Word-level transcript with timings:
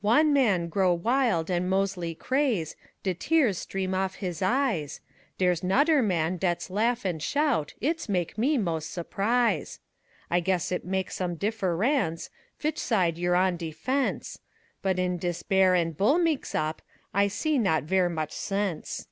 Wan 0.00 0.32
man 0.32 0.68
grow 0.70 0.94
wild 0.94 1.50
an' 1.50 1.68
mos'ly 1.68 2.14
craz', 2.14 2.74
De 3.02 3.12
tears 3.12 3.58
stream 3.58 3.94
off 3.94 4.14
his 4.14 4.40
eyes, 4.40 5.02
Dere's 5.36 5.62
nodder 5.62 6.00
man 6.02 6.38
dat's 6.38 6.70
laf 6.70 7.04
an' 7.04 7.18
shout, 7.18 7.74
It's 7.82 8.08
mak' 8.08 8.38
me 8.38 8.56
mos' 8.56 8.86
surprise. 8.86 9.80
I 10.30 10.40
guess 10.40 10.72
it 10.72 10.86
mak' 10.86 11.10
som' 11.10 11.36
diffe_rance_ 11.36 12.30
Vich 12.58 12.78
side 12.78 13.18
you're 13.18 13.36
on 13.36 13.58
de 13.58 13.72
fence, 13.72 14.40
But 14.80 14.98
in 14.98 15.18
dis 15.18 15.42
Bear 15.42 15.74
an' 15.74 15.92
Bull 15.92 16.18
meex 16.18 16.54
op 16.54 16.80
I 17.12 17.28
see 17.28 17.58
not 17.58 17.82
ver' 17.82 18.08
moch 18.08 18.32
sense. 18.32 19.06